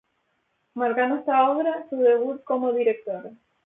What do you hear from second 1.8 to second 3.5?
su debut como directora.